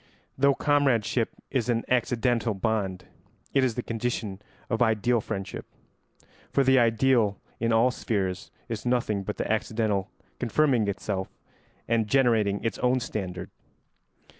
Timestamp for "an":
1.69-1.83